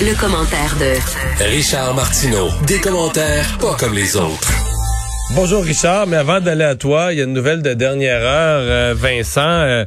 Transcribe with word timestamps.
Le, 0.00 0.18
commentaire 0.18 0.74
de 0.78 1.44
Richard 1.44 1.94
Martineau. 1.94 2.48
Des 2.66 2.78
commentaires 2.80 3.58
pas 3.60 3.76
comme 3.78 3.94
les 3.94 4.16
autres. 4.16 4.50
Bonjour 5.34 5.62
Richard, 5.62 6.06
mais 6.06 6.16
avant 6.16 6.40
d'aller 6.40 6.64
à 6.64 6.74
toi, 6.74 7.12
il 7.12 7.18
y 7.18 7.20
a 7.20 7.24
une 7.24 7.34
nouvelle 7.34 7.60
de 7.60 7.74
dernière 7.74 8.22
heure. 8.22 8.62
Euh, 8.62 8.94
Vincent, 8.96 9.42
euh, 9.42 9.84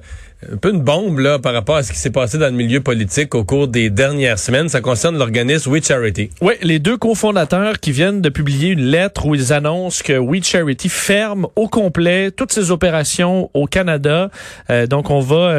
un 0.52 0.58
peu 0.58 0.70
une 0.70 0.82
bombe 0.82 1.18
là 1.18 1.40
par 1.40 1.54
rapport 1.54 1.78
à 1.78 1.84
ce 1.84 1.92
qui 1.92 1.98
s'est 1.98 2.12
passé 2.12 2.38
dans 2.38 2.46
le 2.46 2.52
milieu 2.52 2.82
politique 2.82 3.34
au 3.34 3.44
cours 3.44 3.68
des 3.68 3.90
dernières 3.90 4.38
semaines. 4.38 4.70
Ça 4.70 4.82
concerne 4.82 5.18
l'organisme 5.18 5.72
We 5.72 5.84
Charity. 5.84 6.30
Oui, 6.42 6.54
les 6.62 6.78
deux 6.78 6.98
cofondateurs 6.98 7.80
qui 7.80 7.92
viennent 7.92 8.22
de 8.22 8.30
publier 8.30 8.70
une 8.70 8.86
lettre 8.86 9.26
où 9.26 9.34
ils 9.34 9.52
annoncent 9.52 10.04
que 10.06 10.18
We 10.18 10.44
Charity 10.44 10.90
ferme 10.90 11.48
au 11.56 11.68
complet 11.68 12.30
toutes 12.30 12.52
ses 12.52 12.70
opérations 12.70 13.50
au 13.56 13.66
Canada. 13.66 14.30
Euh, 14.70 14.86
donc 14.86 15.10
on 15.10 15.22
va... 15.22 15.54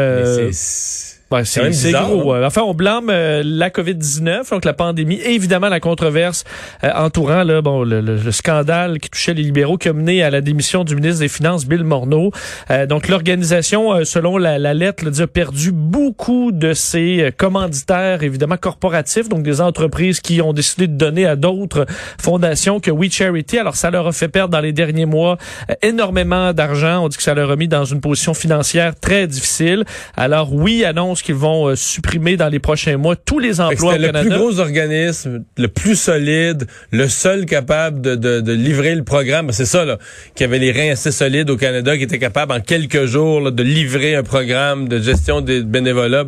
Ben, 1.34 1.72
c'est 1.72 1.92
gros. 1.92 2.36
Enfin, 2.36 2.62
on 2.62 2.74
blâme 2.74 3.10
euh, 3.10 3.42
la 3.44 3.68
COVID-19, 3.68 4.50
donc 4.50 4.64
la 4.64 4.72
pandémie, 4.72 5.16
et 5.16 5.34
évidemment 5.34 5.68
la 5.68 5.80
controverse 5.80 6.44
euh, 6.84 6.90
entourant 6.94 7.42
là, 7.42 7.60
bon, 7.60 7.82
le, 7.82 8.30
scandale 8.30 9.00
qui 9.00 9.10
touchait 9.10 9.34
les 9.34 9.42
libéraux 9.42 9.76
qui 9.76 9.88
a 9.88 9.92
mené 9.92 10.22
à 10.22 10.30
la 10.30 10.40
démission 10.40 10.84
du 10.84 10.94
ministre 10.94 11.20
des 11.20 11.28
Finances, 11.28 11.66
Bill 11.66 11.82
Morneau. 11.82 12.30
Euh, 12.70 12.86
donc 12.86 13.08
l'organisation, 13.08 14.04
selon 14.04 14.38
la, 14.38 14.58
la 14.60 14.74
lettre, 14.74 15.04
a 15.20 15.26
perdu 15.26 15.72
beaucoup 15.72 16.52
de 16.52 16.72
ses 16.72 17.32
commanditaires, 17.36 18.22
évidemment 18.22 18.56
corporatifs, 18.56 19.28
donc 19.28 19.42
des 19.42 19.60
entreprises 19.60 20.20
qui 20.20 20.40
ont 20.40 20.52
décidé 20.52 20.86
de 20.86 20.96
donner 20.96 21.26
à 21.26 21.34
d'autres 21.34 21.84
fondations 22.20 22.78
que 22.78 22.92
We 22.92 23.10
Charity. 23.10 23.58
Alors 23.58 23.74
ça 23.74 23.90
leur 23.90 24.06
a 24.06 24.12
fait 24.12 24.28
perdre 24.28 24.52
dans 24.52 24.60
les 24.60 24.72
derniers 24.72 25.06
mois 25.06 25.38
énormément 25.82 26.52
d'argent. 26.52 27.04
On 27.04 27.08
dit 27.08 27.16
que 27.16 27.22
ça 27.22 27.34
leur 27.34 27.50
a 27.50 27.56
mis 27.56 27.68
dans 27.68 27.84
une 27.84 28.00
position 28.00 28.34
financière 28.34 28.94
très 28.98 29.26
difficile. 29.26 29.84
Alors 30.16 30.52
oui, 30.52 30.84
annonce 30.84 31.23
qu'ils 31.24 31.34
vont 31.34 31.68
euh, 31.68 31.74
supprimer 31.76 32.36
dans 32.36 32.48
les 32.48 32.58
prochains 32.60 32.96
mois 32.96 33.16
tous 33.16 33.38
les 33.38 33.60
emplois 33.60 33.94
au 33.94 33.96
Canada. 33.96 34.22
le 34.22 34.28
plus 34.28 34.38
gros 34.38 34.60
organisme, 34.60 35.44
le 35.56 35.68
plus 35.68 35.96
solide, 35.96 36.66
le 36.92 37.08
seul 37.08 37.46
capable 37.46 38.00
de, 38.00 38.14
de, 38.14 38.40
de 38.40 38.52
livrer 38.52 38.94
le 38.94 39.02
programme. 39.04 39.50
C'est 39.50 39.64
ça, 39.64 39.84
là, 39.84 39.98
qui 40.36 40.44
avait 40.44 40.58
les 40.58 40.70
reins 40.70 40.92
assez 40.92 41.10
solides 41.10 41.50
au 41.50 41.56
Canada, 41.56 41.96
qui 41.96 42.04
était 42.04 42.18
capable 42.18 42.52
en 42.52 42.60
quelques 42.60 43.06
jours 43.06 43.50
de 43.50 43.62
livrer 43.62 44.14
un 44.14 44.22
programme 44.22 44.88
de 44.88 45.00
gestion 45.00 45.40
des 45.40 45.62
bénévolats. 45.62 46.26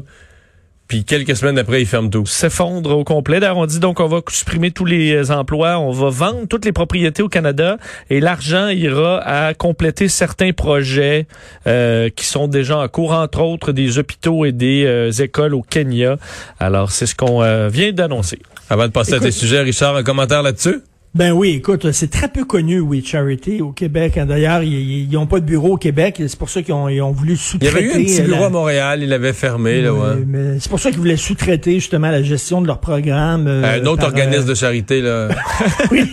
Puis 0.88 1.04
quelques 1.04 1.36
semaines 1.36 1.58
après, 1.58 1.82
ils 1.82 1.86
ferment 1.86 2.10
tout. 2.10 2.26
S'effondre 2.26 2.96
au 2.96 3.04
complet. 3.04 3.40
D'ailleurs, 3.40 3.56
on 3.56 3.66
dit 3.66 3.80
donc 3.80 4.00
on 4.00 4.06
va 4.06 4.20
supprimer 4.28 4.70
tous 4.70 4.84
les 4.84 5.30
emplois, 5.30 5.78
on 5.78 5.90
va 5.90 6.10
vendre 6.10 6.46
toutes 6.48 6.64
les 6.64 6.72
propriétés 6.72 7.22
au 7.22 7.28
Canada 7.28 7.78
et 8.10 8.20
l'argent 8.20 8.68
ira 8.68 9.18
à 9.18 9.54
compléter 9.54 10.08
certains 10.08 10.52
projets 10.52 11.26
euh, 11.66 12.08
qui 12.14 12.26
sont 12.26 12.48
déjà 12.48 12.78
en 12.78 12.88
cours, 12.88 13.12
entre 13.12 13.40
autres 13.40 13.72
des 13.72 13.98
hôpitaux 13.98 14.44
et 14.44 14.52
des 14.52 14.84
euh, 14.86 15.10
écoles 15.10 15.54
au 15.54 15.62
Kenya. 15.62 16.16
Alors, 16.60 16.90
c'est 16.90 17.06
ce 17.06 17.14
qu'on 17.14 17.42
euh, 17.42 17.68
vient 17.68 17.92
d'annoncer. 17.92 18.38
Avant 18.70 18.86
de 18.86 18.92
passer 18.92 19.14
à 19.14 19.20
tes 19.20 19.30
sujets, 19.30 19.60
Richard, 19.60 19.96
un 19.96 20.02
commentaire 20.02 20.42
là-dessus? 20.42 20.82
Ben 21.16 21.32
oui, 21.32 21.54
écoute, 21.54 21.92
c'est 21.92 22.10
très 22.10 22.28
peu 22.28 22.44
connu, 22.44 22.78
We 22.78 23.02
Charity, 23.02 23.62
au 23.62 23.72
Québec. 23.72 24.20
D'ailleurs, 24.28 24.62
ils 24.62 25.08
n'ont 25.10 25.24
pas 25.24 25.40
de 25.40 25.46
bureau 25.46 25.72
au 25.72 25.76
Québec. 25.78 26.16
C'est 26.18 26.38
pour 26.38 26.50
ça 26.50 26.60
qu'ils 26.60 26.74
ont, 26.74 26.90
ils 26.90 27.00
ont 27.00 27.10
voulu 27.10 27.38
sous-traiter. 27.38 27.74
Il 27.80 27.86
y 27.86 27.90
avait 27.90 28.02
eu 28.02 28.02
un 28.02 28.04
petit 28.04 28.22
bureau 28.22 28.44
à 28.44 28.50
Montréal, 28.50 29.02
ils 29.02 29.08
l'avaient 29.08 29.32
fermé. 29.32 29.80
là, 29.80 29.94
ouais. 29.94 30.16
mais 30.26 30.60
c'est 30.60 30.68
pour 30.68 30.78
ça 30.78 30.90
qu'ils 30.90 30.98
voulaient 30.98 31.16
sous-traiter 31.16 31.76
justement 31.76 32.10
la 32.10 32.22
gestion 32.22 32.60
de 32.60 32.66
leur 32.66 32.80
programme. 32.80 33.46
Euh, 33.46 33.80
un 33.80 33.86
autre 33.86 34.04
organisme 34.04 34.46
de 34.46 34.54
charité, 34.54 35.00
là. 35.00 35.30
oui. 35.90 36.04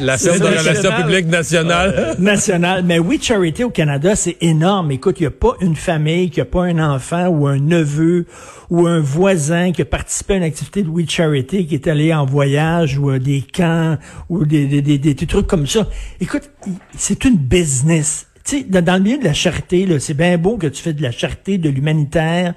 La 0.00 0.18
Firme 0.18 0.38
de 0.38 0.44
relations 0.44 0.92
publiques 0.92 1.26
nationale. 1.26 2.16
nationale. 2.18 2.84
Mais 2.84 2.98
We 2.98 3.22
Charity 3.22 3.64
au 3.64 3.70
Canada, 3.70 4.16
c'est 4.16 4.36
énorme. 4.40 4.90
Écoute, 4.90 5.16
il 5.20 5.24
n'y 5.24 5.28
a 5.28 5.30
pas 5.30 5.54
une 5.60 5.76
famille, 5.76 6.30
qui 6.30 6.40
a 6.40 6.44
pas 6.44 6.64
un 6.64 6.78
enfant 6.78 7.28
ou 7.28 7.46
un 7.46 7.58
neveu 7.58 8.26
ou 8.70 8.86
un 8.86 9.00
voisin 9.00 9.72
qui 9.72 9.82
a 9.82 9.84
participé 9.84 10.34
à 10.34 10.36
une 10.38 10.42
activité 10.42 10.82
de 10.82 10.88
We 10.88 11.08
Charity, 11.08 11.66
qui 11.66 11.74
est 11.74 11.86
allé 11.86 12.12
en 12.14 12.24
voyage 12.24 12.98
ou 12.98 13.10
à 13.10 13.18
des 13.18 13.42
camps 13.42 13.96
ou 14.28 14.44
des, 14.44 14.66
des, 14.66 14.82
des, 14.82 14.98
des 14.98 15.26
trucs 15.26 15.46
comme 15.46 15.66
ça. 15.66 15.86
Écoute, 16.20 16.50
c'est 16.96 17.24
une 17.24 17.36
business. 17.36 18.26
Tu 18.44 18.58
sais, 18.58 18.64
dans 18.64 18.96
le 18.96 19.02
milieu 19.02 19.18
de 19.18 19.24
la 19.24 19.32
charité, 19.32 19.86
c'est 20.00 20.14
bien 20.14 20.36
beau 20.36 20.58
que 20.58 20.66
tu 20.66 20.82
fais 20.82 20.92
de 20.92 21.02
la 21.02 21.10
charité, 21.10 21.56
de 21.56 21.70
l'humanitaire, 21.70 22.54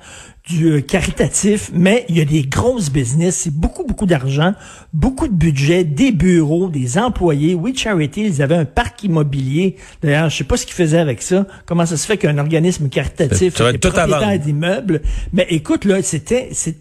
du 0.47 0.69
euh, 0.69 0.81
caritatif, 0.81 1.71
mais 1.73 2.05
il 2.09 2.17
y 2.17 2.21
a 2.21 2.25
des 2.25 2.43
grosses 2.43 2.89
business, 2.89 3.35
c'est 3.35 3.53
beaucoup, 3.53 3.85
beaucoup 3.85 4.05
d'argent, 4.05 4.53
beaucoup 4.93 5.27
de 5.27 5.33
budget, 5.33 5.83
des 5.83 6.11
bureaux, 6.11 6.69
des 6.69 6.97
employés. 6.97 7.53
We 7.53 7.77
Charity, 7.77 8.25
ils 8.25 8.41
avaient 8.41 8.55
un 8.55 8.65
parc 8.65 9.03
immobilier. 9.03 9.75
D'ailleurs, 10.01 10.29
je 10.29 10.37
sais 10.37 10.43
pas 10.43 10.57
ce 10.57 10.65
qu'ils 10.65 10.75
faisaient 10.75 10.99
avec 10.99 11.21
ça. 11.21 11.45
Comment 11.65 11.85
ça 11.85 11.97
se 11.97 12.05
fait 12.05 12.17
qu'un 12.17 12.37
organisme 12.37 12.89
caritatif 12.89 13.59
est 13.59 13.77
propriétaire 13.77 14.39
d'immeubles? 14.39 15.01
Mais 15.33 15.47
écoute, 15.49 15.85
là, 15.85 16.01
c'était, 16.01 16.49
c'est 16.53 16.77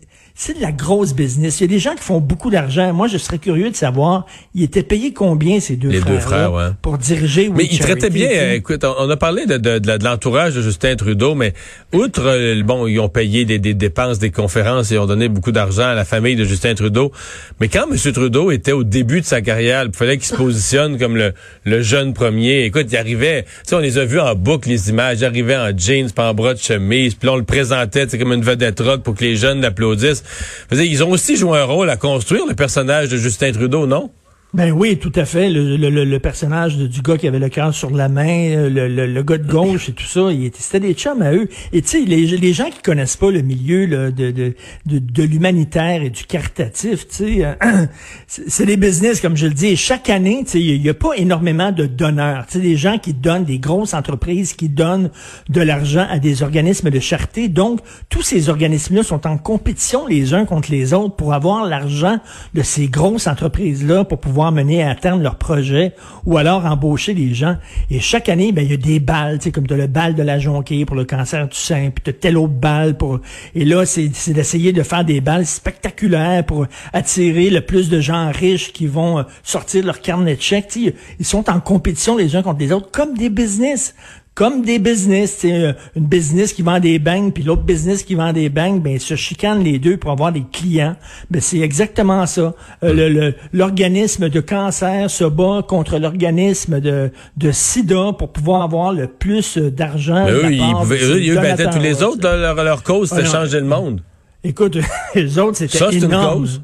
de 0.54 0.60
la 0.60 0.70
grosse 0.70 1.14
business. 1.14 1.60
Il 1.60 1.62
y 1.62 1.64
a 1.64 1.68
des 1.68 1.78
gens 1.78 1.94
qui 1.94 2.02
font 2.02 2.20
beaucoup 2.20 2.50
d'argent. 2.50 2.92
Moi, 2.92 3.08
je 3.08 3.16
serais 3.16 3.38
curieux 3.38 3.70
de 3.70 3.76
savoir, 3.76 4.26
ils 4.54 4.64
étaient 4.64 4.82
payés 4.82 5.12
combien 5.12 5.60
ces 5.60 5.76
deux 5.76 5.88
Les 5.88 5.98
frères, 5.98 6.14
deux 6.14 6.20
frères 6.20 6.52
ouais. 6.52 6.68
pour 6.82 6.98
diriger. 6.98 7.48
Mais 7.48 7.64
ils 7.64 7.78
traitaient 7.78 8.10
bien. 8.10 8.28
Euh, 8.30 8.54
écoute, 8.54 8.84
on 8.84 9.08
a 9.08 9.16
parlé 9.16 9.46
de, 9.46 9.56
de, 9.56 9.78
de, 9.78 10.04
l'entourage 10.04 10.54
de 10.54 10.60
Justin 10.60 10.94
Trudeau, 10.94 11.34
mais 11.34 11.54
outre 11.92 12.22
euh, 12.26 12.62
bon, 12.62 12.86
ils 12.86 13.00
ont 13.00 13.08
payé 13.08 13.44
des, 13.44 13.58
des, 13.58 13.74
dépenses, 13.74 14.18
des 14.18 14.30
conférences, 14.30 14.92
et 14.92 14.98
ont 14.98 15.06
donné 15.06 15.28
beaucoup 15.28 15.52
d'argent 15.52 15.86
à 15.86 15.94
la 15.94 16.04
famille 16.04 16.36
de 16.36 16.44
Justin 16.44 16.74
Trudeau. 16.74 17.12
Mais 17.60 17.68
quand 17.68 17.86
M. 17.90 18.12
Trudeau 18.12 18.50
était 18.50 18.72
au 18.72 18.84
début 18.84 19.22
de 19.22 19.26
sa 19.26 19.40
carrière, 19.40 19.84
il 19.86 19.96
fallait 19.96 20.18
qu'il 20.18 20.26
se 20.26 20.34
positionne 20.36 20.98
comme 20.98 21.16
le, 21.16 21.32
le 21.64 21.80
jeune 21.80 22.12
premier. 22.12 22.64
Écoute, 22.64 22.86
il 22.90 22.96
arrivait, 22.98 23.44
tu 23.44 23.70
sais, 23.70 23.74
on 23.74 23.80
les 23.80 23.96
a 23.96 24.04
vus 24.04 24.20
en 24.20 24.34
boucle 24.34 24.68
les 24.68 24.90
images. 24.90 25.20
Il 25.20 25.24
arrivait 25.24 25.56
en 25.56 25.76
jeans, 25.76 26.10
pas 26.12 26.30
en 26.30 26.34
bras 26.34 26.52
de 26.52 26.60
chemise, 26.60 27.14
puis 27.14 27.28
on 27.30 27.36
le 27.36 27.44
présentait, 27.44 28.06
c'est 28.06 28.18
comme 28.18 28.34
une 28.34 28.44
vedette 28.44 28.80
rock 28.80 29.02
pour 29.02 29.14
que 29.14 29.24
les 29.24 29.36
jeunes 29.36 29.62
l'applaudissent. 29.62 30.24
Ils 30.72 31.04
ont 31.04 31.10
aussi 31.10 31.36
joué 31.36 31.58
un 31.58 31.64
rôle 31.64 31.90
à 31.90 31.96
construire 31.96 32.46
le 32.46 32.54
personnage 32.54 33.08
de 33.08 33.16
Justin 33.16 33.52
Trudeau, 33.52 33.86
non? 33.86 34.10
Ben 34.56 34.72
oui, 34.72 34.96
tout 34.96 35.12
à 35.16 35.26
fait. 35.26 35.50
Le, 35.50 35.76
le, 35.76 35.90
le 35.90 36.18
personnage 36.18 36.78
du 36.78 37.02
gars 37.02 37.18
qui 37.18 37.28
avait 37.28 37.38
le 37.38 37.50
cœur 37.50 37.74
sur 37.74 37.90
la 37.90 38.08
main, 38.08 38.52
euh, 38.56 38.70
le, 38.70 39.06
le, 39.06 39.22
gars 39.22 39.36
de 39.36 39.46
gauche 39.46 39.90
et 39.90 39.92
tout 39.92 40.06
ça, 40.06 40.30
c'était 40.58 40.80
des 40.80 40.94
chums 40.94 41.20
à 41.20 41.30
eux. 41.34 41.46
Et 41.74 41.82
tu 41.82 41.88
sais, 41.88 42.00
les, 42.06 42.24
les 42.24 42.52
gens 42.54 42.70
qui 42.70 42.80
connaissent 42.80 43.18
pas 43.18 43.30
le 43.30 43.42
milieu 43.42 43.84
là, 43.84 44.10
de, 44.10 44.30
de, 44.30 44.54
de, 44.86 44.98
de 44.98 45.22
l'humanitaire 45.24 46.02
et 46.02 46.08
du 46.08 46.24
caritatif, 46.24 47.06
tu 47.06 47.14
sais, 47.16 47.44
euh, 47.44 47.86
c'est 48.26 48.64
des 48.64 48.78
business, 48.78 49.20
comme 49.20 49.36
je 49.36 49.46
le 49.46 49.52
dis. 49.52 49.76
Chaque 49.76 50.08
année, 50.08 50.40
tu 50.46 50.52
sais, 50.52 50.60
il 50.62 50.82
y, 50.82 50.88
a 50.88 50.94
pas 50.94 51.12
énormément 51.18 51.70
de 51.70 51.84
donneurs. 51.84 52.46
Tu 52.46 52.54
sais, 52.54 52.60
des 52.60 52.76
gens 52.76 52.96
qui 52.96 53.12
donnent, 53.12 53.44
des 53.44 53.58
grosses 53.58 53.92
entreprises 53.92 54.54
qui 54.54 54.70
donnent 54.70 55.10
de 55.50 55.60
l'argent 55.60 56.06
à 56.08 56.18
des 56.18 56.42
organismes 56.42 56.88
de 56.88 56.98
charité. 56.98 57.48
Donc, 57.48 57.80
tous 58.08 58.22
ces 58.22 58.48
organismes-là 58.48 59.02
sont 59.02 59.26
en 59.26 59.36
compétition 59.36 60.06
les 60.06 60.32
uns 60.32 60.46
contre 60.46 60.70
les 60.70 60.94
autres 60.94 61.14
pour 61.14 61.34
avoir 61.34 61.66
l'argent 61.66 62.20
de 62.54 62.62
ces 62.62 62.88
grosses 62.88 63.26
entreprises-là 63.26 64.04
pour 64.04 64.18
pouvoir 64.18 64.45
mener 64.50 64.82
à 64.82 64.94
terme 64.94 65.22
leur 65.22 65.36
projet 65.36 65.94
ou 66.24 66.36
alors 66.36 66.64
embaucher 66.64 67.14
des 67.14 67.34
gens. 67.34 67.56
Et 67.90 68.00
chaque 68.00 68.28
année, 68.28 68.52
ben, 68.52 68.64
il 68.64 68.70
y 68.70 68.74
a 68.74 68.76
des 68.76 69.00
balles, 69.00 69.38
comme 69.52 69.66
le 69.68 69.86
bal 69.86 70.14
de 70.14 70.22
la 70.22 70.38
jonquille 70.38 70.84
pour 70.84 70.96
le 70.96 71.04
cancer 71.04 71.48
du 71.48 71.56
sein, 71.56 71.90
puis 71.94 72.10
as 72.10 72.12
telle 72.12 72.36
autre 72.36 72.52
balle 72.52 72.96
pour... 72.96 73.20
Et 73.54 73.64
là, 73.64 73.84
c'est 73.86 74.08
d'essayer 74.32 74.72
de 74.72 74.82
faire 74.82 75.04
des 75.04 75.20
balles 75.20 75.46
spectaculaires 75.46 76.44
pour 76.44 76.66
attirer 76.92 77.50
le 77.50 77.60
plus 77.60 77.88
de 77.88 78.00
gens 78.00 78.30
riches 78.32 78.72
qui 78.72 78.86
vont 78.86 79.18
euh, 79.18 79.22
sortir 79.42 79.84
leur 79.84 80.00
carnet 80.00 80.36
de 80.36 80.42
chèques. 80.42 80.76
Ils 80.76 81.24
sont 81.24 81.48
en 81.50 81.60
compétition 81.60 82.16
les 82.16 82.34
uns 82.36 82.42
contre 82.42 82.60
les 82.60 82.72
autres, 82.72 82.90
comme 82.90 83.16
des 83.16 83.30
business 83.30 83.94
comme 84.36 84.60
des 84.60 84.78
business, 84.78 85.38
c'est 85.38 85.52
euh, 85.52 85.72
une 85.96 86.04
business 86.04 86.52
qui 86.52 86.60
vend 86.60 86.78
des 86.78 86.98
bangs 86.98 87.30
puis 87.30 87.42
l'autre 87.42 87.62
business 87.62 88.02
qui 88.02 88.14
vend 88.14 88.34
des 88.34 88.50
bangs, 88.50 88.76
ben 88.76 88.98
se 88.98 89.16
chicanent 89.16 89.64
les 89.64 89.78
deux 89.78 89.96
pour 89.96 90.10
avoir 90.10 90.30
des 90.30 90.44
clients. 90.52 90.94
Ben 91.30 91.40
c'est 91.40 91.60
exactement 91.60 92.26
ça. 92.26 92.54
Euh, 92.84 93.32
l'organisme 93.54 94.28
de 94.28 94.40
cancer 94.40 95.08
se 95.10 95.24
bat 95.24 95.62
contre 95.66 95.98
l'organisme 95.98 96.80
de, 96.80 97.10
de 97.38 97.50
sida 97.50 98.12
pour 98.18 98.30
pouvoir 98.30 98.62
avoir 98.62 98.92
le 98.92 99.06
plus 99.06 99.56
d'argent. 99.56 100.26
Eux, 100.28 100.52
ils, 100.52 100.74
pouvaient, 100.80 101.02
eux, 101.02 101.22
ils 101.22 101.34
battaient 101.34 101.70
tous 101.70 101.80
les 101.80 102.02
autres. 102.02 102.20
Leur, 102.22 102.62
leur 102.62 102.82
cause, 102.82 103.08
c'était 103.08 103.22
ah 103.22 103.40
changer 103.40 103.60
le 103.60 103.66
monde. 103.66 104.02
Écoute, 104.44 104.76
les 105.14 105.38
autres, 105.38 105.56
c'était 105.56 105.78
énorme. 105.78 105.92
Ça, 105.92 105.98
c'est 105.98 106.06
une 106.06 106.40
cause. 106.40 106.60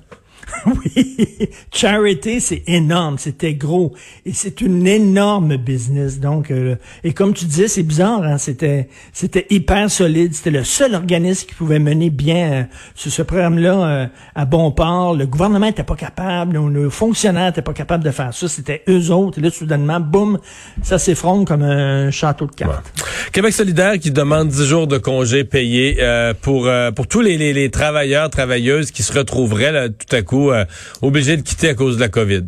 oui, 0.66 1.48
charity, 1.72 2.40
c'est 2.40 2.62
énorme, 2.66 3.18
c'était 3.18 3.54
gros 3.54 3.94
et 4.24 4.32
c'est 4.32 4.60
une 4.60 4.86
énorme 4.86 5.56
business. 5.56 6.20
Donc, 6.20 6.50
euh, 6.50 6.76
et 7.04 7.12
comme 7.12 7.32
tu 7.32 7.44
disais, 7.44 7.68
c'est 7.68 7.82
bizarre, 7.82 8.22
hein, 8.22 8.38
c'était 8.38 8.88
c'était 9.12 9.46
hyper 9.50 9.90
solide. 9.90 10.34
C'était 10.34 10.50
le 10.50 10.64
seul 10.64 10.94
organisme 10.94 11.48
qui 11.48 11.54
pouvait 11.54 11.78
mener 11.78 12.10
bien 12.10 12.52
euh, 12.52 12.62
ce, 12.94 13.22
programme-là 13.22 13.84
euh, 13.84 14.06
à 14.34 14.44
bon 14.44 14.70
port. 14.70 15.14
Le 15.14 15.26
gouvernement 15.26 15.66
était 15.66 15.82
pas 15.82 15.96
capable, 15.96 16.58
le, 16.58 16.90
fonctionnaire 16.90 17.48
était 17.48 17.62
pas 17.62 17.72
capable 17.72 18.04
de 18.04 18.10
faire 18.10 18.34
ça. 18.34 18.48
C'était 18.48 18.82
eux 18.88 19.10
autres. 19.10 19.38
Et 19.38 19.42
là, 19.42 19.50
soudainement, 19.50 20.00
boum, 20.00 20.38
ça 20.82 20.98
s'effronte 20.98 21.46
comme 21.46 21.62
un 21.62 22.10
château 22.10 22.46
de 22.46 22.52
cartes. 22.52 22.92
Québec 23.32 23.52
solidaire 23.52 23.98
qui 23.98 24.10
demande 24.10 24.48
10 24.48 24.64
jours 24.64 24.86
de 24.86 24.98
congés 24.98 25.44
payés 25.44 25.98
pour 26.42 26.68
pour 26.94 27.06
tous 27.06 27.20
les, 27.20 27.38
les, 27.38 27.52
les, 27.52 27.70
travailleurs 27.70 28.28
travailleuses 28.30 28.90
qui 28.90 29.02
se 29.02 29.12
retrouveraient 29.12 29.72
là, 29.72 29.88
tout 29.88 30.14
à 30.14 30.22
coup 30.22 30.31
euh, 30.34 30.64
obligé 31.00 31.36
de 31.36 31.42
quitter 31.42 31.70
à 31.70 31.74
cause 31.74 31.96
de 31.96 32.00
la 32.00 32.08
COVID. 32.08 32.44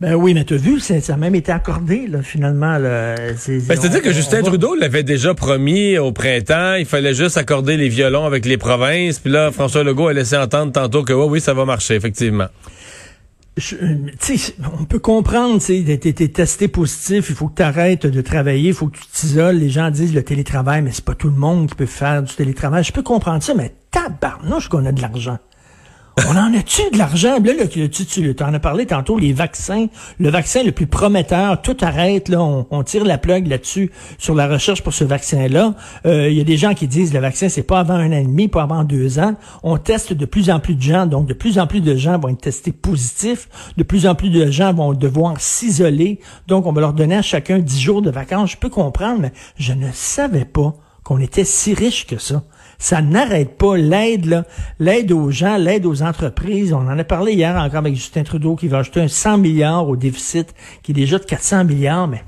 Ben 0.00 0.14
oui, 0.14 0.32
mais 0.32 0.44
tu 0.44 0.54
as 0.54 0.58
vu, 0.58 0.78
ça 0.78 0.94
a 1.12 1.16
même 1.16 1.34
été 1.34 1.50
accordé, 1.50 2.06
là, 2.06 2.22
finalement. 2.22 2.78
Ben, 2.78 3.34
C'est-à-dire 3.36 4.00
que 4.00 4.12
Justin 4.12 4.42
Trudeau 4.42 4.76
l'avait 4.76 5.02
déjà 5.02 5.34
promis 5.34 5.98
au 5.98 6.12
printemps, 6.12 6.74
il 6.74 6.86
fallait 6.86 7.14
juste 7.14 7.36
accorder 7.36 7.76
les 7.76 7.88
violons 7.88 8.24
avec 8.24 8.46
les 8.46 8.58
provinces, 8.58 9.18
puis 9.18 9.32
là, 9.32 9.50
François 9.50 9.82
Legault 9.82 10.06
a 10.06 10.12
laissé 10.12 10.36
entendre 10.36 10.70
tantôt 10.70 11.02
que 11.02 11.12
oui, 11.12 11.26
oui, 11.28 11.40
ça 11.40 11.52
va 11.52 11.64
marcher, 11.64 11.96
effectivement. 11.96 12.46
on 14.80 14.84
peut 14.84 15.00
comprendre, 15.00 15.60
tu 15.60 15.84
sais, 15.84 15.98
t'es 15.98 16.28
testé 16.28 16.68
positif, 16.68 17.26
il 17.28 17.34
faut 17.34 17.48
que 17.48 17.56
tu 17.56 17.62
arrêtes 17.62 18.06
de 18.06 18.20
travailler, 18.20 18.68
il 18.68 18.74
faut 18.74 18.86
que 18.86 18.98
tu 18.98 19.06
t'isoles. 19.12 19.56
Les 19.56 19.70
gens 19.70 19.90
disent 19.90 20.14
le 20.14 20.22
télétravail, 20.22 20.80
mais 20.82 20.92
c'est 20.92 21.04
pas 21.04 21.16
tout 21.16 21.28
le 21.28 21.36
monde 21.36 21.68
qui 21.68 21.74
peut 21.74 21.86
faire 21.86 22.22
du 22.22 22.32
télétravail. 22.32 22.84
Je 22.84 22.92
peux 22.92 23.02
comprendre 23.02 23.42
ça, 23.42 23.54
mais 23.54 23.74
tabarnouche 23.90 24.68
qu'on 24.68 24.86
a 24.86 24.92
de 24.92 25.02
l'argent. 25.02 25.38
On 26.26 26.36
en 26.36 26.54
a-tu 26.54 26.82
de 26.92 26.98
l'argent? 26.98 27.38
Là, 27.38 27.66
tu, 27.68 27.88
tu 27.90 28.36
en 28.40 28.54
as 28.54 28.58
parlé 28.58 28.86
tantôt, 28.86 29.18
les 29.18 29.32
vaccins. 29.32 29.86
Le 30.18 30.30
vaccin 30.30 30.62
le 30.62 30.72
plus 30.72 30.86
prometteur, 30.86 31.62
tout 31.62 31.76
arrête, 31.80 32.28
là, 32.28 32.42
on, 32.42 32.82
tire 32.82 33.04
la 33.04 33.18
plug 33.18 33.46
là-dessus 33.46 33.90
sur 34.18 34.34
la 34.34 34.48
recherche 34.48 34.82
pour 34.82 34.94
ce 34.94 35.04
vaccin-là. 35.04 35.74
Il 36.04 36.10
euh, 36.10 36.30
y 36.30 36.40
a 36.40 36.44
des 36.44 36.56
gens 36.56 36.74
qui 36.74 36.88
disent 36.88 37.12
le 37.12 37.20
vaccin, 37.20 37.48
c'est 37.48 37.62
pas 37.62 37.80
avant 37.80 37.94
un 37.94 38.08
an 38.08 38.18
et 38.18 38.24
demi, 38.24 38.48
pas 38.48 38.62
avant 38.62 38.84
deux 38.84 39.18
ans. 39.18 39.34
On 39.62 39.76
teste 39.76 40.12
de 40.12 40.24
plus 40.24 40.50
en 40.50 40.60
plus 40.60 40.74
de 40.74 40.82
gens, 40.82 41.06
donc 41.06 41.26
de 41.26 41.34
plus 41.34 41.58
en 41.58 41.66
plus 41.66 41.80
de 41.80 41.94
gens 41.94 42.18
vont 42.18 42.28
être 42.28 42.40
testés 42.40 42.72
positifs. 42.72 43.48
De 43.76 43.82
plus 43.82 44.06
en 44.06 44.14
plus 44.14 44.30
de 44.30 44.50
gens 44.50 44.72
vont 44.72 44.94
devoir 44.94 45.40
s'isoler. 45.40 46.20
Donc, 46.46 46.66
on 46.66 46.72
va 46.72 46.80
leur 46.80 46.92
donner 46.94 47.16
à 47.16 47.22
chacun 47.22 47.58
dix 47.58 47.80
jours 47.80 48.02
de 48.02 48.10
vacances. 48.10 48.52
Je 48.52 48.56
peux 48.56 48.70
comprendre, 48.70 49.20
mais 49.20 49.32
je 49.56 49.72
ne 49.72 49.88
savais 49.92 50.44
pas 50.44 50.74
qu'on 51.04 51.18
était 51.20 51.44
si 51.44 51.74
riche 51.74 52.06
que 52.06 52.18
ça. 52.18 52.42
Ça 52.78 53.02
n'arrête 53.02 53.58
pas 53.58 53.76
l'aide, 53.76 54.26
là, 54.26 54.44
l'aide 54.78 55.10
aux 55.10 55.30
gens, 55.30 55.56
l'aide 55.56 55.84
aux 55.84 56.02
entreprises. 56.02 56.72
On 56.72 56.88
en 56.88 56.98
a 56.98 57.04
parlé 57.04 57.32
hier 57.32 57.56
encore 57.56 57.78
avec 57.78 57.96
Justin 57.96 58.22
Trudeau 58.22 58.54
qui 58.54 58.68
va 58.68 58.78
ajouter 58.78 59.00
un 59.00 59.08
100 59.08 59.38
milliards 59.38 59.88
au 59.88 59.96
déficit, 59.96 60.54
qui 60.82 60.92
est 60.92 60.94
déjà 60.94 61.18
de 61.18 61.24
400 61.24 61.64
milliards. 61.64 62.06
Mais 62.06 62.22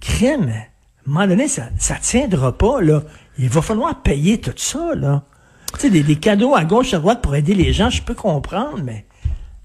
crème, 0.00 0.48
à 0.48 1.10
un 1.10 1.12
moment 1.12 1.26
donné, 1.26 1.48
ça, 1.48 1.64
ça 1.78 1.96
tiendra 1.96 2.56
pas, 2.56 2.80
là. 2.80 3.02
Il 3.38 3.48
va 3.48 3.60
falloir 3.60 4.00
payer 4.02 4.38
tout 4.38 4.52
ça, 4.56 4.94
là. 4.94 5.24
Tu 5.74 5.80
sais, 5.80 5.90
des, 5.90 6.02
des 6.02 6.16
cadeaux 6.16 6.54
à 6.54 6.64
gauche, 6.64 6.94
à 6.94 6.98
droite 6.98 7.20
pour 7.20 7.34
aider 7.34 7.54
les 7.54 7.72
gens, 7.72 7.90
je 7.90 8.02
peux 8.02 8.14
comprendre, 8.14 8.80
mais 8.84 9.04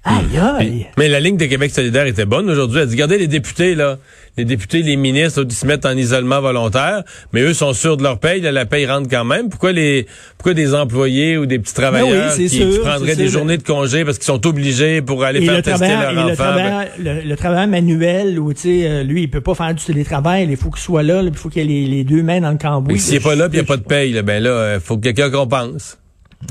Aïe, 0.06 0.38
aïe. 0.38 0.88
Mais 0.98 1.08
la 1.08 1.22
ligne 1.22 1.38
de 1.38 1.46
Québec 1.46 1.72
solidaire 1.72 2.06
était 2.06 2.26
bonne 2.26 2.50
aujourd'hui. 2.50 2.82
Elle 2.82 2.88
dit, 2.88 2.96
regardez 2.96 3.18
les 3.18 3.28
députés, 3.28 3.74
là. 3.74 4.00
Les 4.36 4.44
députés, 4.44 4.82
les 4.82 4.98
ministres, 4.98 5.46
ils 5.48 5.54
se 5.54 5.66
mettent 5.66 5.86
en 5.86 5.96
isolement 5.96 6.42
volontaire, 6.42 7.04
mais 7.32 7.42
eux 7.42 7.54
sont 7.54 7.74
sûrs 7.74 7.98
de 7.98 8.04
leur 8.04 8.20
paye, 8.20 8.42
la 8.42 8.66
paye 8.66 8.86
rentre 8.86 9.08
quand 9.08 9.24
même. 9.24 9.50
Pourquoi 9.50 9.72
les, 9.72 10.08
pourquoi 10.38 10.56
des 10.56 10.74
employés 10.74 11.38
ou 11.38 11.46
des 11.46 11.60
petits 11.60 11.74
ben 11.76 11.84
travailleurs 11.84 12.36
qui, 12.36 12.80
prendraient 12.84 13.16
des 13.16 13.28
journées 13.28 13.58
de 13.58 13.64
congé 13.64 14.04
parce 14.04 14.18
qu'ils 14.18 14.26
sont 14.26 14.46
obligés 14.48 15.02
pour 15.02 15.24
aller 15.24 15.46
faire 15.46 15.62
tester 15.62 15.88
leur 15.88 16.18
enfant? 16.18 16.30
Le 16.30 16.36
travail, 16.36 16.90
le, 17.00 17.36
travail 17.36 17.68
manuel, 17.68 18.40
où, 18.40 18.54
tu 18.54 18.62
sais, 18.62 18.88
euh, 18.88 19.04
lui, 19.04 19.22
il 19.22 19.30
peut 19.30 19.42
pas 19.42 19.56
faire 19.56 19.74
du 19.74 19.86
télétravail, 19.86 20.48
il 20.50 20.58
faut 20.58 20.72
qu'il 20.72 20.82
soit 20.82 21.04
là, 21.04 21.22
il 21.22 21.34
faut 21.36 21.50
qu'il 21.50 21.62
ait 21.62 21.86
les, 21.86 22.04
deux 22.04 22.24
mains 22.24 22.42
dans 22.42 22.52
le 22.52 22.58
cambouis. 22.58 23.00
S'il 23.00 23.14
n'est 23.14 23.20
pas 23.20 23.36
là, 23.36 23.48
puis 23.48 23.60
il 23.60 23.62
n'y 23.62 23.66
a 23.66 23.68
pas 23.68 23.78
de 23.78 23.84
paye, 23.84 24.20
ben 24.24 24.42
là, 24.42 24.50
il 24.50 24.78
euh, 24.78 24.80
faut 24.80 24.98
que 24.98 25.04
quelqu'un 25.04 25.30
compense. 25.30 26.00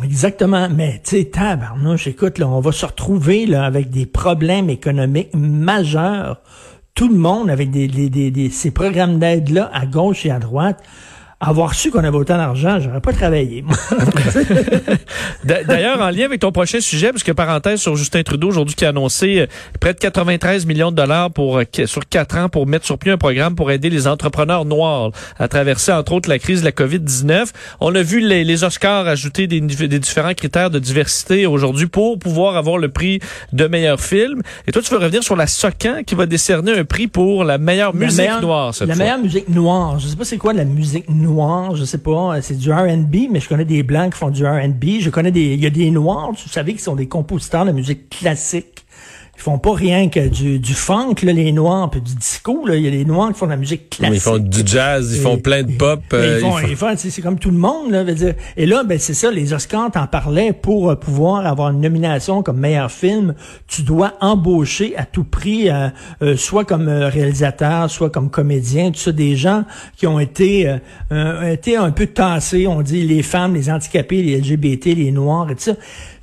Exactement. 0.04 0.68
Mais, 0.68 1.00
tu 1.04 1.16
sais, 1.18 1.24
tabarnouche, 1.26 2.06
écoute, 2.06 2.38
là, 2.38 2.48
on 2.48 2.60
va 2.60 2.72
se 2.72 2.86
retrouver 2.86 3.46
là, 3.46 3.64
avec 3.64 3.90
des 3.90 4.06
problèmes 4.06 4.70
économiques 4.70 5.34
majeurs. 5.34 6.40
Tout 6.94 7.08
le 7.08 7.16
monde 7.16 7.50
avec 7.50 7.70
des, 7.70 7.88
des, 7.88 8.30
des 8.30 8.50
ces 8.50 8.70
programmes 8.70 9.18
d'aide-là 9.18 9.70
à 9.72 9.86
gauche 9.86 10.26
et 10.26 10.30
à 10.30 10.38
droite 10.38 10.82
avoir 11.42 11.74
su 11.74 11.90
qu'on 11.90 12.04
avait 12.04 12.16
autant 12.16 12.36
d'argent, 12.36 12.78
j'aurais 12.78 13.00
pas 13.00 13.12
travaillé. 13.12 13.64
D'ailleurs, 15.44 16.00
en 16.00 16.10
lien 16.10 16.26
avec 16.26 16.40
ton 16.40 16.52
prochain 16.52 16.80
sujet, 16.80 17.10
parce 17.10 17.24
que 17.24 17.32
parenthèse 17.32 17.80
sur 17.80 17.96
Justin 17.96 18.22
Trudeau 18.22 18.48
aujourd'hui 18.48 18.76
qui 18.76 18.84
a 18.84 18.90
annoncé 18.90 19.40
euh, 19.40 19.46
près 19.80 19.92
de 19.92 19.98
93 19.98 20.66
millions 20.66 20.92
de 20.92 20.96
dollars 20.96 21.32
pour 21.32 21.58
euh, 21.58 21.64
sur 21.86 22.08
quatre 22.08 22.36
ans 22.36 22.48
pour 22.48 22.68
mettre 22.68 22.86
sur 22.86 22.96
pied 22.96 23.10
un 23.10 23.16
programme 23.16 23.56
pour 23.56 23.72
aider 23.72 23.90
les 23.90 24.06
entrepreneurs 24.06 24.64
noirs 24.64 25.10
à 25.36 25.48
traverser 25.48 25.90
entre 25.90 26.12
autres 26.12 26.28
la 26.28 26.38
crise 26.38 26.60
de 26.60 26.66
la 26.66 26.70
COVID-19. 26.70 27.48
On 27.80 27.92
a 27.92 28.02
vu 28.02 28.20
les, 28.20 28.44
les 28.44 28.62
Oscars 28.62 29.08
ajouter 29.08 29.48
des, 29.48 29.60
des, 29.60 29.98
différents 29.98 30.34
critères 30.34 30.70
de 30.70 30.78
diversité 30.78 31.46
aujourd'hui 31.46 31.86
pour 31.86 32.20
pouvoir 32.20 32.56
avoir 32.56 32.78
le 32.78 32.88
prix 32.88 33.18
de 33.52 33.66
meilleur 33.66 34.00
film. 34.00 34.42
Et 34.68 34.72
toi, 34.72 34.80
tu 34.80 34.92
veux 34.92 35.00
revenir 35.00 35.24
sur 35.24 35.34
la 35.34 35.48
SOCAN 35.48 36.04
qui 36.06 36.14
va 36.14 36.26
décerner 36.26 36.78
un 36.78 36.84
prix 36.84 37.08
pour 37.08 37.42
la 37.42 37.58
meilleure 37.58 37.96
musique 37.96 38.30
noire 38.40 38.72
cette 38.72 38.86
La 38.86 38.94
meilleure 38.94 39.18
musique 39.18 39.48
noire. 39.48 39.98
Je 39.98 40.06
sais 40.06 40.16
pas 40.16 40.24
c'est 40.24 40.38
quoi 40.38 40.52
la 40.52 40.64
musique 40.64 41.08
noire 41.08 41.31
je 41.74 41.84
sais 41.84 41.98
pas, 41.98 42.40
c'est 42.42 42.56
du 42.56 42.72
R&B, 42.72 43.28
mais 43.30 43.40
je 43.40 43.48
connais 43.48 43.64
des 43.64 43.82
blancs 43.82 44.12
qui 44.12 44.18
font 44.18 44.30
du 44.30 44.46
R&B, 44.46 45.00
je 45.00 45.10
connais 45.10 45.30
des, 45.30 45.54
il 45.54 45.60
y 45.60 45.66
a 45.66 45.70
des 45.70 45.90
noirs, 45.90 46.30
vous 46.30 46.48
savez, 46.48 46.74
qui 46.74 46.82
sont 46.82 46.96
des 46.96 47.08
compositeurs 47.08 47.64
de 47.64 47.72
musique 47.72 48.08
classique 48.10 48.84
ils 49.36 49.40
font 49.40 49.58
pas 49.58 49.74
rien 49.74 50.08
que 50.08 50.28
du, 50.28 50.58
du 50.58 50.74
funk, 50.74 51.14
là, 51.22 51.32
les 51.32 51.52
noirs, 51.52 51.90
puis 51.90 52.00
du 52.02 52.14
disco. 52.14 52.66
Là. 52.66 52.76
Il 52.76 52.82
y 52.82 52.86
a 52.86 52.90
les 52.90 53.04
noirs 53.04 53.32
qui 53.32 53.38
font 53.38 53.46
de 53.46 53.50
la 53.50 53.56
musique 53.56 53.88
classique. 53.88 54.14
ils 54.14 54.20
font 54.20 54.38
du 54.38 54.60
jazz, 54.64 55.14
ils 55.16 55.20
font 55.20 55.38
plein 55.38 55.62
de 55.62 55.72
pop. 55.72 56.00
Euh, 56.12 56.40
ils 56.68 56.76
font, 56.76 56.94
c'est 56.96 57.22
comme 57.22 57.38
tout 57.38 57.50
le 57.50 57.56
monde. 57.56 57.90
Là, 57.90 58.04
veut 58.04 58.14
dire. 58.14 58.34
Et 58.56 58.66
là, 58.66 58.84
ben 58.84 58.98
c'est 58.98 59.14
ça, 59.14 59.30
les 59.30 59.54
Oscars 59.54 59.90
t'en 59.90 60.06
parlaient 60.06 60.52
pour 60.52 60.90
euh, 60.90 60.96
pouvoir 60.96 61.46
avoir 61.46 61.70
une 61.70 61.80
nomination 61.80 62.42
comme 62.42 62.58
meilleur 62.58 62.90
film. 62.90 63.34
Tu 63.66 63.82
dois 63.82 64.12
embaucher 64.20 64.94
à 64.96 65.06
tout 65.06 65.24
prix, 65.24 65.70
euh, 65.70 66.36
soit 66.36 66.64
comme 66.64 66.88
réalisateur, 66.88 67.90
soit 67.90 68.10
comme 68.10 68.30
comédien, 68.30 68.90
tout 68.90 69.00
ça, 69.00 69.12
des 69.12 69.34
gens 69.34 69.64
qui 69.96 70.06
ont 70.06 70.20
été, 70.20 70.76
été 71.50 71.76
un 71.76 71.90
peu 71.90 72.06
tassés. 72.06 72.66
On 72.66 72.82
dit 72.82 73.06
les 73.06 73.22
femmes, 73.22 73.54
les 73.54 73.70
handicapés, 73.70 74.22
les 74.22 74.40
LGBT, 74.40 74.86
les 74.94 75.10
noirs 75.10 75.50
et 75.50 75.54
tout 75.54 75.62
ça. 75.62 75.72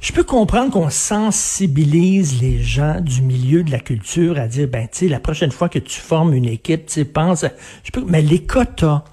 Je 0.01 0.13
peux 0.13 0.23
comprendre 0.23 0.71
qu'on 0.71 0.89
sensibilise 0.89 2.41
les 2.41 2.63
gens 2.63 3.01
du 3.01 3.21
milieu 3.21 3.63
de 3.63 3.71
la 3.71 3.79
culture 3.79 4.39
à 4.39 4.47
dire, 4.47 4.69
ben, 4.69 4.87
tu 4.89 4.99
sais, 4.99 5.07
la 5.09 5.19
prochaine 5.19 5.51
fois 5.51 5.67
que 5.67 5.77
tu 5.77 5.99
formes 5.99 6.33
une 6.33 6.45
équipe, 6.45 6.85
tu 6.85 7.03
pense, 7.03 7.45
je 7.83 7.91
peux, 7.91 8.05
mais 8.07 8.21
les 8.21 8.41
quotas, 8.41 9.03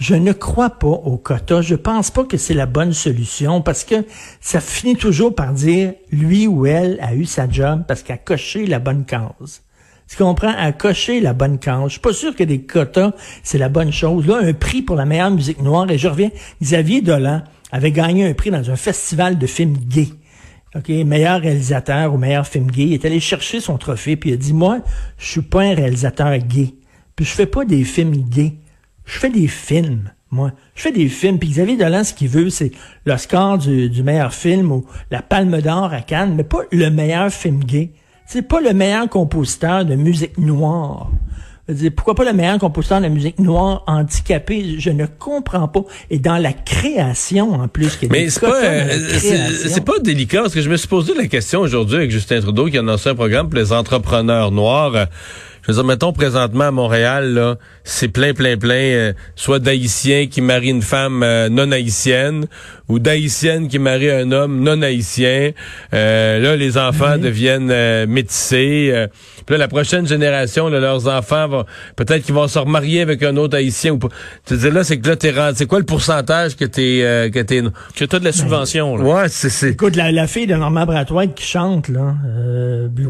je 0.00 0.16
ne 0.16 0.32
crois 0.32 0.70
pas 0.70 0.88
aux 0.88 1.18
quotas. 1.18 1.62
Je 1.62 1.76
pense 1.76 2.10
pas 2.10 2.24
que 2.24 2.36
c'est 2.36 2.52
la 2.52 2.66
bonne 2.66 2.92
solution 2.92 3.62
parce 3.62 3.84
que 3.84 4.04
ça 4.40 4.60
finit 4.60 4.96
toujours 4.96 5.36
par 5.36 5.52
dire 5.52 5.94
lui 6.10 6.48
ou 6.48 6.66
elle 6.66 6.98
a 7.00 7.14
eu 7.14 7.26
sa 7.26 7.48
job 7.48 7.84
parce 7.86 8.02
qu'elle 8.02 8.16
a 8.16 8.18
coché 8.18 8.66
la 8.66 8.80
bonne 8.80 9.04
case. 9.04 9.62
Tu 10.08 10.16
comprends? 10.16 10.52
À 10.58 10.72
cocher 10.72 11.20
la 11.20 11.32
bonne 11.32 11.60
case. 11.60 11.84
Je 11.84 11.92
suis 11.92 12.00
pas 12.00 12.12
sûr 12.12 12.34
que 12.34 12.42
des 12.42 12.62
quotas, 12.62 13.12
c'est 13.44 13.56
la 13.56 13.68
bonne 13.68 13.92
chose. 13.92 14.26
Là, 14.26 14.40
un 14.42 14.52
prix 14.52 14.82
pour 14.82 14.96
la 14.96 15.06
meilleure 15.06 15.30
musique 15.30 15.62
noire, 15.62 15.88
et 15.88 15.96
je 15.96 16.08
reviens, 16.08 16.30
Xavier 16.60 17.02
Dolan 17.02 17.42
avait 17.70 17.92
gagné 17.92 18.26
un 18.26 18.34
prix 18.34 18.50
dans 18.50 18.68
un 18.68 18.76
festival 18.76 19.38
de 19.38 19.46
films 19.46 19.76
gays. 19.76 20.10
OK, 20.76 20.88
meilleur 20.88 21.40
réalisateur 21.40 22.12
ou 22.12 22.18
meilleur 22.18 22.46
film 22.46 22.68
gay, 22.68 22.84
il 22.86 22.92
est 22.94 23.04
allé 23.04 23.20
chercher 23.20 23.60
son 23.60 23.78
trophée 23.78 24.16
puis 24.16 24.30
il 24.30 24.32
a 24.32 24.36
dit 24.36 24.52
moi, 24.52 24.80
je 25.18 25.26
suis 25.26 25.42
pas 25.42 25.62
un 25.62 25.74
réalisateur 25.74 26.36
gay. 26.38 26.74
Puis 27.14 27.24
je 27.24 27.30
fais 27.30 27.46
pas 27.46 27.64
des 27.64 27.84
films 27.84 28.16
gays. 28.28 28.54
Je 29.04 29.18
fais 29.18 29.30
des 29.30 29.46
films, 29.46 30.10
moi. 30.30 30.52
Je 30.74 30.82
fais 30.82 30.92
des 30.92 31.08
films. 31.08 31.38
Puis 31.38 31.50
Xavier 31.50 31.76
Dolan, 31.76 32.02
ce 32.02 32.12
qu'il 32.12 32.28
veut, 32.28 32.50
c'est 32.50 32.72
l'Oscar 33.06 33.58
du, 33.58 33.88
du 33.88 34.02
meilleur 34.02 34.34
film 34.34 34.72
ou 34.72 34.86
la 35.10 35.22
Palme 35.22 35.60
d'Or 35.60 35.92
à 35.92 36.00
Cannes, 36.00 36.34
mais 36.34 36.44
pas 36.44 36.62
le 36.72 36.90
meilleur 36.90 37.30
film 37.30 37.62
gay. 37.62 37.92
C'est 38.26 38.42
pas 38.42 38.60
le 38.60 38.72
meilleur 38.72 39.08
compositeur 39.08 39.84
de 39.84 39.94
musique 39.94 40.38
noire 40.38 41.10
pourquoi 41.96 42.14
pas 42.14 42.24
le 42.24 42.32
meilleur 42.34 42.58
compositeur 42.58 42.98
de 42.98 43.04
la 43.04 43.08
musique 43.08 43.38
noire 43.38 43.84
handicapé? 43.86 44.76
Je 44.78 44.90
ne 44.90 45.06
comprends 45.06 45.66
pas. 45.66 45.80
Et 46.10 46.18
dans 46.18 46.36
la 46.36 46.52
création, 46.52 47.52
en 47.52 47.68
plus. 47.68 47.98
Mais 48.10 48.28
c'est 48.28 48.40
pas, 48.40 48.62
euh, 48.62 48.98
c'est 49.66 49.84
pas 49.84 49.98
délicat, 49.98 50.42
parce 50.42 50.54
que 50.54 50.60
je 50.60 50.68
me 50.68 50.76
suis 50.76 50.88
posé 50.88 51.14
la 51.14 51.26
question 51.26 51.60
aujourd'hui 51.60 51.96
avec 51.96 52.10
Justin 52.10 52.40
Trudeau 52.40 52.66
qui 52.66 52.76
a 52.76 52.80
annoncé 52.80 53.08
un 53.08 53.14
programme 53.14 53.48
pour 53.48 53.58
les 53.58 53.72
entrepreneurs 53.72 54.50
noirs. 54.50 55.08
Je 55.62 55.72
veux 55.72 55.76
dire, 55.76 55.84
mettons 55.84 56.12
présentement 56.12 56.64
à 56.64 56.70
Montréal, 56.70 57.32
là, 57.32 57.56
c'est 57.84 58.08
plein, 58.08 58.34
plein, 58.34 58.58
plein, 58.58 58.74
euh, 58.74 59.12
soit 59.34 59.60
d'haïtiens 59.60 60.26
qui 60.26 60.42
marient 60.42 60.68
une 60.68 60.82
femme 60.82 61.22
euh, 61.22 61.48
non 61.48 61.72
haïtienne 61.72 62.46
ou 62.88 62.98
d'haïtiennes 62.98 63.68
qui 63.68 63.78
marient 63.78 64.10
un 64.10 64.32
homme 64.32 64.62
non 64.62 64.82
haïtien. 64.82 65.52
Euh, 65.92 66.38
là, 66.38 66.56
les 66.56 66.76
enfants 66.78 67.18
deviennent 67.18 68.06
métissés. 68.06 69.06
puis 69.46 69.54
là, 69.54 69.58
la 69.58 69.68
prochaine 69.68 70.06
génération, 70.06 70.68
leurs 70.68 71.08
enfants 71.08 71.48
vont 71.48 71.64
peut-être 71.96 72.24
qu'ils 72.24 72.34
vont 72.34 72.48
se 72.48 72.58
remarier 72.58 73.00
avec 73.00 73.22
un 73.22 73.36
autre 73.36 73.56
haïtien. 73.56 73.92
Ou 73.92 73.98
tu 74.46 74.56
dis 74.56 74.70
là, 74.70 74.84
c'est 74.84 74.98
que 74.98 75.08
là, 75.08 75.16
t'es 75.16 75.32
c'est 75.54 75.66
quoi 75.66 75.78
le 75.78 75.84
pourcentage 75.84 76.56
que 76.56 76.64
t'es 76.64 77.30
que 77.32 77.40
t'es 77.40 77.62
que 77.96 78.04
t'as 78.04 78.18
de 78.18 78.24
la 78.24 78.32
subvention. 78.32 78.96
Là. 78.96 79.04
Ouais, 79.04 79.28
c'est 79.28 79.50
c'est. 79.50 79.70
Écoute, 79.70 79.96
la, 79.96 80.12
la 80.12 80.26
fille 80.26 80.46
de 80.46 80.54
Normand 80.54 80.86
Bratoit 80.86 81.26
qui 81.28 81.44
chante 81.44 81.88
là. 81.88 82.14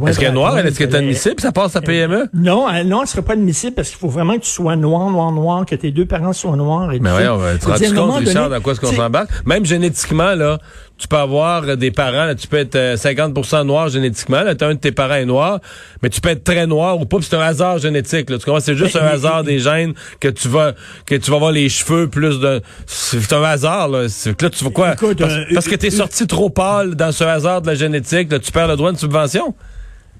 est-ce 0.07 0.19
qu'elle 0.19 0.28
est 0.28 0.33
noire 0.33 0.59
Est-ce 0.59 0.78
qu'elle 0.78 0.90
est 0.90 0.97
admissible? 0.97 1.40
Ça 1.40 1.52
passe 1.52 1.76
à 1.76 1.81
PME 1.81 2.28
non, 2.35 2.69
elle, 2.69 2.88
non, 2.88 3.02
elle 3.02 3.09
serait 3.09 3.23
pas 3.23 3.33
admissible 3.35 3.75
parce 3.75 3.88
qu'il 3.90 3.99
faut 3.99 4.09
vraiment 4.09 4.35
que 4.35 4.43
tu 4.43 4.50
sois 4.50 4.76
noir, 4.76 5.11
noir, 5.11 5.33
noir, 5.33 5.66
que 5.66 5.75
tes 5.75 5.90
deux 5.90 6.07
parents 6.07 6.33
soient 6.33 6.57
noirs. 6.57 6.93
Et 6.93 7.00
Mais 7.00 7.11
oui, 7.11 7.26
on 7.28 7.37
va 7.37 7.57
te 7.57 7.66
rendre 7.66 7.95
compte, 7.95 8.26
Richard, 8.26 8.50
dans 8.50 8.61
quoi 8.61 8.73
est-ce 8.73 8.81
qu'on 8.81 8.93
s'embarque? 8.93 9.31
Même 9.47 9.63
génétiquement, 9.64 10.35
là, 10.35 10.59
tu 10.97 11.09
peux 11.09 11.16
avoir 11.16 11.76
des 11.76 11.90
parents, 11.90 12.25
là, 12.25 12.35
tu 12.35 12.47
peux 12.47 12.59
être 12.59 12.76
50% 12.76 13.54
euh, 13.54 13.64
noir 13.64 13.88
génétiquement, 13.88 14.42
là, 14.42 14.54
as 14.59 14.64
un 14.64 14.75
de 14.75 14.78
tes 14.78 14.92
parents 14.92 15.14
est 15.14 15.25
noir, 15.25 15.61
mais 16.02 16.09
tu 16.09 16.21
peux 16.21 16.28
être 16.28 16.44
très 16.44 16.66
noir 16.66 17.00
ou 17.00 17.04
pas, 17.04 17.18
c'est 17.21 17.35
un 17.35 17.40
hasard 17.40 17.78
génétique, 17.78 18.30
là. 18.30 18.38
Tu 18.38 18.44
comprends? 18.44 18.61
C'est 18.61 18.76
juste 18.76 18.97
un 18.97 19.06
hasard 19.06 19.42
des 19.44 19.59
gènes 19.59 19.94
que 20.21 20.28
tu 20.28 20.49
vas, 20.49 20.73
que 21.06 21.14
tu 21.16 21.30
vas 21.30 21.37
avoir 21.37 21.52
les 21.52 21.68
cheveux 21.68 22.09
plus 22.09 22.38
de, 22.38 22.62
c'est 22.87 23.33
un 23.33 23.42
hasard, 23.42 23.88
là. 23.88 24.02
là, 24.02 24.50
tu 24.50 24.64
vas 24.64 24.71
quoi? 24.71 24.94
parce, 24.94 25.12
euh, 25.12 25.71
que 25.71 25.76
t'es 25.76 25.90
sorti 25.90 26.26
trop 26.26 26.50
pâle 26.50 26.94
dans 26.94 27.12
ce 27.12 27.25
hasard 27.25 27.62
de 27.62 27.66
la 27.66 27.75
génétique, 27.75 28.30
là, 28.30 28.38
tu 28.38 28.52
perds 28.52 28.68
le 28.68 28.76
droit 28.76 28.92
de 28.92 28.99
subvention? 28.99 29.54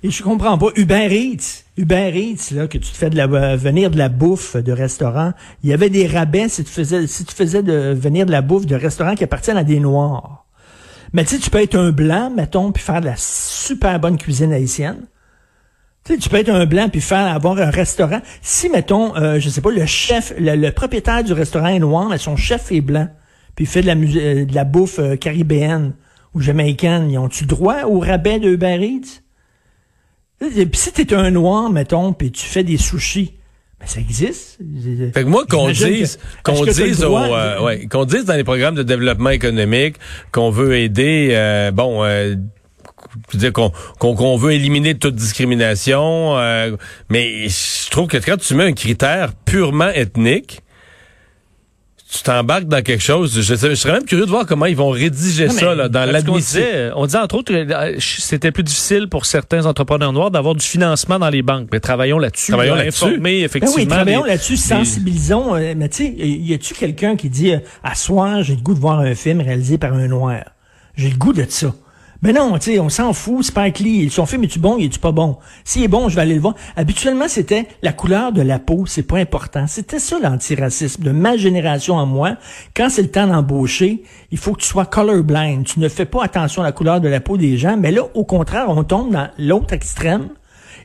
Et 0.05 0.11
je 0.11 0.23
comprends 0.23 0.59
pas. 0.59 0.69
Uber 0.77 1.09
Eats, 1.11 2.51
là, 2.55 2.69
que 2.69 2.77
tu 2.77 2.91
te 2.91 2.97
fais 2.97 3.09
de 3.09 3.17
la, 3.17 3.25
euh, 3.25 3.57
venir 3.57 3.91
de 3.91 3.97
la 3.97 4.11
bouffe 4.11 4.55
de 4.55 4.71
restaurant, 4.71 5.33
il 5.63 5.71
y 5.71 5.73
avait 5.73 5.89
des 5.89 6.07
rabais 6.07 6.51
si 6.51 6.63
tu 6.63 6.71
faisais, 6.71 7.07
si 7.07 7.25
tu 7.25 7.35
faisais 7.35 7.63
de, 7.63 7.95
venir 7.95 8.27
de 8.27 8.31
la 8.31 8.43
bouffe 8.43 8.67
de 8.67 8.77
restaurants 8.77 9.15
qui 9.15 9.25
appartiennent 9.25 9.57
à 9.57 9.65
des 9.65 9.81
Noirs. 9.81 10.45
Mais 11.15 11.25
tu 11.25 11.37
sais, 11.37 11.41
tu 11.41 11.49
peux 11.49 11.63
être 11.63 11.75
un 11.75 11.91
blanc, 11.91 12.31
mettons, 12.31 12.71
puis 12.71 12.83
faire 12.83 13.01
de 13.01 13.07
la 13.07 13.15
super 13.17 13.99
bonne 13.99 14.19
cuisine 14.19 14.53
haïtienne. 14.53 15.07
Tu 16.05 16.13
sais, 16.13 16.19
tu 16.19 16.29
peux 16.29 16.37
être 16.37 16.51
un 16.51 16.67
blanc 16.67 16.91
puis 16.91 17.01
faire 17.01 17.35
avoir 17.35 17.57
un 17.57 17.71
restaurant. 17.71 18.21
Si, 18.43 18.69
mettons, 18.69 19.17
euh, 19.17 19.41
je 19.41 19.49
sais 19.49 19.63
pas, 19.63 19.71
le 19.71 19.87
chef, 19.87 20.35
le, 20.39 20.69
propriétaire 20.69 21.25
du 21.25 21.33
restaurant 21.33 21.69
est 21.69 21.79
noir, 21.79 22.11
mais 22.11 22.19
son 22.19 22.37
chef 22.37 22.71
est 22.73 22.83
blanc, 22.83 23.09
puis 23.57 23.65
fait 23.65 23.81
de 23.81 23.87
la, 23.87 23.95
euh, 23.95 24.65
bouffe 24.65 25.01
caribéenne 25.19 25.95
ou 26.35 26.43
jamaïcaine, 26.43 27.11
ils 27.11 27.17
ont-tu 27.17 27.47
droit 27.47 27.85
au 27.85 28.01
rabais 28.01 28.39
de 28.39 28.51
Uber? 28.51 29.01
Puis 30.41 30.69
si 30.75 30.93
t'es 30.93 31.15
un 31.15 31.31
noir, 31.31 31.71
mettons, 31.71 32.13
puis 32.13 32.31
tu 32.31 32.45
fais 32.45 32.65
des 32.65 32.77
sushis, 32.77 33.35
ben 33.81 33.87
ça 33.87 34.01
existe. 34.01 34.59
Fait 35.15 35.23
que 35.23 35.29
moi, 35.29 35.45
qu'on 35.49 35.71
dise, 35.71 36.19
qu'on 36.43 36.65
dise 36.65 37.03
euh, 37.03 37.61
ouais, 37.61 37.87
qu'on 37.87 38.05
dise 38.05 38.25
dans 38.25 38.35
les 38.35 38.45
programmes 38.45 38.75
de 38.75 38.83
développement 38.83 39.31
économique 39.31 39.97
qu'on 40.33 40.51
veut 40.51 40.77
aider, 40.77 41.31
euh, 41.33 41.71
bon, 41.71 42.05
euh, 42.05 42.35
dire 43.33 43.53
qu'on 43.53 43.73
qu'on 43.99 44.37
veut 44.37 44.53
éliminer 44.53 44.95
toute 44.97 45.15
discrimination, 45.15 46.37
euh, 46.39 46.77
mais 47.11 47.49
je 47.49 47.91
trouve 47.91 48.09
que 48.09 48.17
quand 48.17 48.37
tu 48.37 48.55
mets 48.55 48.65
un 48.65 48.73
critère 48.73 49.33
purement 49.45 49.89
ethnique, 49.89 50.61
tu 52.15 52.23
t'embarques 52.23 52.69
dans 52.69 52.83
quelque 52.83 53.03
chose. 53.03 53.41
Je, 53.41 53.55
serais 53.75 53.93
même 53.93 54.05
curieux 54.05 54.25
de 54.25 54.31
voir 54.31 54.47
comment 54.47 54.67
ils 54.67 54.77
vont 54.77 54.91
rédiger 54.91 55.49
ça 55.49 55.75
là, 55.75 55.89
dans 55.89 56.05
l'admission. 56.05 56.63
On 56.95 57.07
disait 57.07 57.19
entre 57.19 57.37
autres 57.37 57.53
que 57.53 57.73
euh, 57.73 57.97
c'était 57.99 58.53
plus 58.53 58.63
difficile 58.63 59.09
pour 59.09 59.27
certains 59.27 59.67
entrepreneurs 59.67 60.13
noirs 60.13 60.31
d'avoir 60.31 60.55
du 60.55 60.65
financement 60.65 61.19
dans 61.19 61.31
les 61.31 61.43
banques. 61.43 61.69
Mais 61.73 61.81
travaillons 61.81 62.19
là-dessus. 62.19 62.53
Travaillons 62.53 62.77
là-dessus. 62.77 63.05
Informer 63.05 63.43
effectivement. 63.43 63.77
Ben 63.77 63.83
oui, 63.83 63.89
travaillons 63.89 64.25
là-dessus, 64.25 64.57
sensibilisons. 64.57 65.57
Euh, 65.57 65.75
mais 65.77 65.89
tu 65.89 66.05
sais, 66.05 66.15
y 66.17 66.55
a-tu 66.55 66.75
quelqu'un 66.75 67.17
qui 67.17 67.29
dit 67.29 67.53
à 67.83 67.95
soir 67.95 68.43
j'ai 68.43 68.55
le 68.55 68.63
goût 68.63 68.75
de 68.75 68.81
voir 68.81 69.01
un 69.01 69.15
film 69.15 69.41
réalisé 69.41 69.79
par 69.79 69.93
un 69.93 70.07
noir? 70.07 70.45
J'ai 70.97 71.11
le 71.11 71.17
goût 71.17 71.33
de 71.33 71.45
ça. 71.49 71.75
Mais 72.25 72.33
non, 72.33 72.55
tu 72.55 72.73
sais, 72.73 72.79
on 72.81 72.89
s'en 72.89 73.13
fout, 73.13 73.45
Spike 73.45 73.81
Lee, 73.81 74.09
son 74.09 74.25
film 74.25 74.45
est-tu 74.45 74.59
bon, 74.59 74.79
il 74.79 74.87
est-tu 74.87 74.99
pas 74.99 75.13
bon? 75.13 75.37
S'il 75.63 75.83
est 75.83 75.89
bon, 75.89 76.09
je 76.09 76.17
vais 76.17 76.23
aller 76.23 76.37
le 76.37 76.41
voir. 76.41 76.55
Habituellement, 76.75 77.29
c'était 77.29 77.69
la 77.83 77.93
couleur 77.93 78.33
de 78.33 78.41
la 78.41 78.59
peau, 78.59 78.87
c'est 78.87 79.03
pas 79.03 79.19
important. 79.19 79.67
C'était 79.67 79.99
ça 79.99 80.19
l'antiracisme 80.19 81.03
de 81.03 81.11
ma 81.11 81.37
génération 81.37 81.97
en 81.97 82.07
moi. 82.07 82.37
Quand 82.75 82.89
c'est 82.89 83.03
le 83.03 83.11
temps 83.11 83.27
d'embaucher, 83.27 84.05
il 84.31 84.39
faut 84.39 84.55
que 84.55 84.63
tu 84.63 84.69
sois 84.69 84.87
colorblind. 84.87 85.67
Tu 85.67 85.81
ne 85.81 85.89
fais 85.91 86.07
pas 86.07 86.25
attention 86.25 86.63
à 86.63 86.65
la 86.65 86.73
couleur 86.73 87.03
de 87.03 87.09
la 87.09 87.21
peau 87.21 87.37
des 87.37 87.59
gens, 87.59 87.77
mais 87.77 87.91
là, 87.91 88.01
au 88.15 88.25
contraire, 88.25 88.71
on 88.71 88.83
tombe 88.85 89.13
dans 89.13 89.29
l'autre 89.37 89.75
extrême 89.75 90.31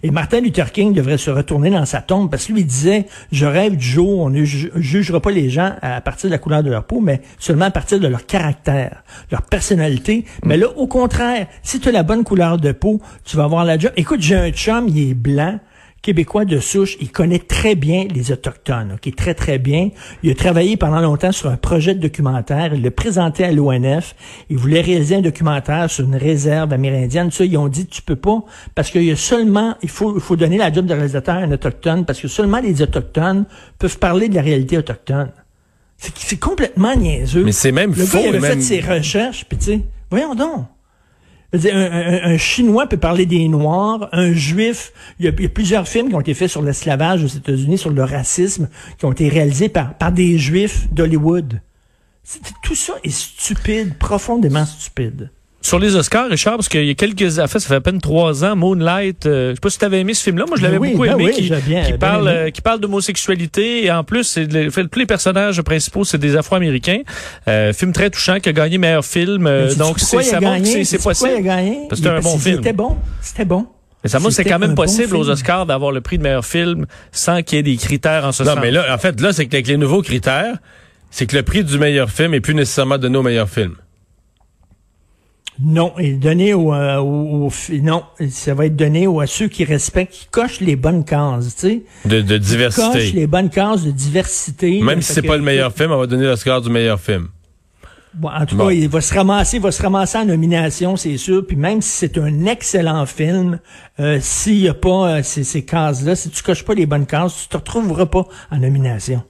et 0.04 0.12
Martin 0.12 0.42
Luther 0.42 0.72
King 0.72 0.94
devrait 0.94 1.18
se 1.18 1.30
retourner 1.30 1.70
dans 1.70 1.86
sa 1.86 2.02
tombe 2.02 2.30
parce 2.30 2.46
que 2.46 2.54
lui 2.54 2.64
disait, 2.64 3.06
je 3.32 3.46
rêve 3.46 3.76
du 3.76 3.86
jour, 3.86 4.20
on 4.20 4.30
ne 4.30 4.44
jugera 4.44 5.20
pas 5.20 5.32
les 5.32 5.50
gens 5.50 5.74
à 5.82 6.02
partir 6.02 6.30
de 6.30 6.34
la 6.34 6.38
couleur 6.38 6.64
de 6.64 6.70
leur 6.70 6.86
peau, 6.86 7.00
mais 7.00 7.22
seulement 7.38 7.66
à 7.66 7.72
partir 7.72 8.00
de 8.00 8.08
leur 8.08 8.26
caractère, 8.26 9.04
leur 9.32 9.42
personnalité. 9.42 10.26
Mais 10.44 10.58
là, 10.58 10.68
au 10.76 10.88
contraire, 10.88 11.48
si 11.64 11.80
tu 11.80 11.90
as 11.90 11.92
la 11.92 12.04
bonne 12.04 12.24
couleur 12.24 12.58
de 12.58 12.72
peau, 12.72 13.02
tu 13.26 13.38
vas 13.38 13.44
avoir 13.44 13.66
la 13.66 13.78
job. 13.78 13.92
Écoute, 13.98 14.22
j'ai 14.22 14.36
un 14.36 14.52
chum, 14.52 14.88
il 14.88 15.10
est 15.10 15.14
blanc, 15.14 15.60
québécois 16.02 16.46
de 16.46 16.60
souche, 16.60 16.98
il 17.02 17.12
connaît 17.12 17.40
très 17.40 17.76
bien 17.76 18.06
les 18.14 18.32
Autochtones, 18.32 18.94
ok, 18.94 19.16
très 19.16 19.34
très 19.34 19.58
bien. 19.58 19.90
Il 20.24 20.32
a 20.32 20.36
travaillé 20.36 20.78
pendant 20.78 21.02
longtemps 21.02 21.32
sur 21.32 21.50
un 21.50 21.58
projet 21.58 21.94
de 21.94 22.00
documentaire, 22.00 22.74
il 22.74 22.82
l'a 22.82 22.92
présenté 22.92 23.44
à 23.44 23.52
l'ONF, 23.52 24.16
il 24.50 24.58
voulait 24.58 24.82
réaliser 24.82 25.16
un 25.16 25.22
documentaire 25.22 25.90
sur 25.90 26.06
une 26.06 26.16
réserve 26.16 26.72
amérindienne. 26.74 27.32
Ça, 27.32 27.46
ils 27.46 27.58
ont 27.58 27.68
dit, 27.68 27.88
tu 27.88 28.02
peux 28.02 28.16
pas, 28.16 28.44
parce 28.76 28.92
qu'il 28.92 29.04
y 29.04 29.12
a 29.12 29.16
seulement, 29.16 29.76
il 29.82 29.90
faut, 29.90 30.16
il 30.16 30.22
faut 30.22 30.36
donner 30.36 30.58
la 30.58 30.72
job 30.72 30.86
de 30.86 30.94
réalisateur 30.94 31.36
à 31.36 31.40
un 31.40 31.52
Autochtone, 31.52 32.06
parce 32.06 32.20
que 32.20 32.28
seulement 32.28 32.60
les 32.60 32.82
Autochtones 32.82 33.46
peuvent 33.78 34.00
parler 34.00 34.30
de 34.30 34.36
la 34.36 34.42
réalité 34.42 34.78
autochtone. 34.78 35.32
C'est 35.98 36.40
complètement 36.40 36.96
niaiseux. 36.96 37.44
Mais 37.44 37.52
c'est 37.52 37.74
même 37.74 37.94
le 37.94 38.06
faux. 38.06 38.20
il 38.22 38.36
avait 38.36 38.56
fait 38.56 38.62
ses 38.62 38.80
recherches, 38.80 39.46
puis 39.50 39.58
tu 39.58 39.66
sais, 39.66 39.82
voyons 40.10 40.34
donc 40.34 40.66
un, 41.54 42.38
Chinois 42.38 42.88
peut 42.88 42.98
parler 42.98 43.26
des 43.26 43.48
Noirs, 43.48 44.10
un 44.12 44.34
Juif. 44.34 44.94
Il 45.20 45.26
y, 45.26 45.28
a, 45.28 45.50
plusieurs 45.50 45.88
films 45.88 46.10
qui 46.10 46.16
ont 46.16 46.22
été 46.22 46.34
faits 46.34 46.50
sur 46.50 46.62
l'esclavage 46.62 47.24
aux 47.24 47.28
États-Unis, 47.28 47.78
sur 47.78 47.90
le 47.90 48.04
racisme, 48.04 48.70
qui 48.98 49.06
ont 49.06 49.12
été 49.12 49.30
réalisés 49.30 49.70
par, 49.70 50.12
des 50.12 50.38
Juifs 50.38 50.88
d'Hollywood. 50.92 51.62
Tout 52.64 52.76
ça 52.76 52.94
est 53.04 53.10
stupide, 53.10 53.98
profondément 53.98 54.66
stupide. 54.66 55.32
Sur 55.62 55.78
les 55.78 55.96
Oscars, 55.96 56.30
Richard, 56.30 56.56
parce 56.56 56.70
qu'il 56.70 56.86
y 56.86 56.90
a 56.90 56.94
quelques 56.94 57.38
affaires, 57.38 57.60
ça 57.60 57.68
fait 57.68 57.76
à 57.76 57.82
peine 57.82 58.00
trois 58.00 58.46
ans, 58.46 58.56
Moonlight, 58.56 59.26
euh, 59.26 59.50
je 59.50 59.56
sais 59.56 59.60
pas 59.60 59.70
si 59.70 59.78
tu 59.78 59.84
avais 59.84 60.00
aimé 60.00 60.14
ce 60.14 60.24
film-là, 60.24 60.46
moi 60.48 60.56
je 60.58 60.64
l'avais 60.64 60.80
beaucoup 60.80 61.04
ben 61.04 61.20
aimé, 61.20 61.32
qui, 61.32 61.52
parle, 62.00 62.28
euh, 62.30 62.50
qui 62.50 62.62
parle 62.62 62.80
d'homosexualité, 62.80 63.86
et 63.86 63.92
en 63.92 64.06
plus, 64.06 64.24
c'est 64.24 64.48
tous 64.48 65.00
les 65.00 65.06
personnages 65.06 65.62
principaux, 65.62 66.06
c'est 66.06 66.18
des 66.18 66.38
Afro-Américains. 66.38 67.02
Euh, 67.50 67.74
film 67.74 67.92
très 67.92 68.10
touchant, 68.10 68.40
qui 68.40 68.48
a 68.48 68.54
gagné 68.54 68.78
meilleur 68.78 69.04
film, 69.04 69.48
euh, 69.48 69.76
donc 69.76 70.00
c'est 70.00 70.24
ça 70.24 70.40
montre 70.40 70.64
que 70.64 70.84
c'est 70.86 71.04
possible. 71.04 71.32
Il 71.34 71.38
a 71.40 71.42
gagné? 71.42 71.80
C'était 71.92 72.10
un 72.10 72.22
bon 72.22 72.38
film. 72.38 72.58
C'était 72.58 72.74
bon, 72.74 72.98
c'était 73.22 73.46
bon. 73.46 73.68
Mais 74.04 74.10
ça 74.10 74.20
montre 74.20 74.34
c'est 74.34 74.46
quand 74.46 74.60
même 74.60 74.76
possible 74.76 75.18
aux 75.18 75.30
Oscars 75.30 75.66
d'avoir 75.66 75.92
le 75.92 76.00
prix 76.00 76.18
de 76.18 76.24
meilleur 76.24 76.46
film 76.46 76.86
sans 77.12 77.42
qu'il 77.42 77.58
y 77.58 77.60
ait 77.60 77.64
des 77.64 77.76
critères 77.76 78.24
en 78.24 78.32
ce 78.32 78.46
sens. 78.46 78.56
Non, 78.56 78.62
mais 78.62 78.72
là, 78.72 78.86
en 78.94 78.98
fait, 78.98 79.20
là, 79.20 79.34
c'est 79.34 79.46
que 79.46 79.56
avec 79.56 79.68
les 79.68 79.76
nouveaux 79.76 80.02
critères, 80.02 80.56
c'est 81.12 81.26
que 81.26 81.36
le 81.36 81.44
prix 81.44 81.66
du 81.66 81.78
meilleur 81.78 82.10
film 82.10 82.34
est 82.34 82.40
plus 82.40 82.56
nécessairement 82.56 82.98
donné 82.98 83.18
au 83.18 83.24
meilleur 83.24 83.50
film. 83.50 83.76
Non, 85.62 85.94
il 86.00 86.06
est 86.06 86.14
donné 86.14 86.54
au, 86.54 86.74
euh, 86.74 87.50
non, 87.82 88.04
ça 88.30 88.54
va 88.54 88.66
être 88.68 88.78
donné 88.78 89.08
à 89.08 89.28
ceux 89.28 89.48
qui 89.50 89.66
respectent, 89.66 90.14
qui 90.14 90.28
cochent 90.32 90.62
les 90.62 90.78
bonnes 90.78 91.04
cases, 91.04 91.56
tu 91.56 91.68
sais. 91.68 91.84
De, 92.06 92.22
de 92.22 92.38
diversité. 92.38 92.88
Qui 92.88 92.94
cochent 92.94 93.14
les 93.14 93.28
bonnes 93.28 93.50
cases 93.50 93.84
de 93.84 93.92
diversité. 93.92 94.82
Même 94.82 95.02
si 95.02 95.12
c'est 95.12 95.22
pas 95.22 95.36
le 95.36 95.44
meilleur 95.44 95.74
film, 95.74 95.92
on 95.92 95.98
va 95.98 96.08
donner 96.08 96.26
l'Oscar 96.26 96.62
du 96.62 96.70
meilleur 96.70 97.00
film. 97.00 97.28
Bon, 98.14 98.30
en 98.30 98.46
tout 98.46 98.58
cas, 98.58 98.70
il 98.72 98.90
va 98.90 99.02
se 99.02 99.14
ramasser, 99.14 99.58
il 99.58 99.64
va 99.64 99.72
se 99.72 99.82
ramasser 99.82 100.18
en 100.18 100.26
nomination, 100.26 100.96
c'est 100.96 101.18
sûr. 101.18 101.46
Puis 101.46 101.58
même 101.58 101.82
si 101.82 101.90
c'est 101.90 102.18
un 102.18 102.46
excellent 102.46 103.06
film, 103.06 103.60
euh, 104.00 104.18
s'il 104.22 104.62
n'y 104.62 104.70
a 104.70 104.74
pas 104.74 105.10
euh, 105.10 105.24
ces, 105.24 105.44
ces 105.44 105.64
cases-là, 105.64 106.16
si 106.16 106.30
tu 106.30 106.42
coches 106.42 106.64
pas 106.64 106.74
les 106.74 106.86
bonnes 106.86 107.06
cases, 107.06 107.44
tu 107.44 107.48
te 107.50 107.58
retrouveras 107.58 108.06
pas 108.06 108.26
en 108.50 108.58
nomination. 108.58 109.24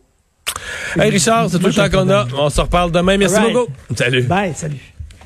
Hey 0.96 1.10
Richard, 1.10 1.50
c'est 1.50 1.60
tout 1.60 1.68
le 1.68 1.74
temps 1.74 1.90
qu'on 1.90 2.10
a. 2.10 2.28
On 2.38 2.50
se 2.50 2.62
reparle 2.62 2.92
demain. 2.92 3.18
Merci 3.18 3.40
beaucoup. 3.52 3.72
Salut. 3.96 4.24
Bye, 4.24 4.54
salut. 4.56 4.94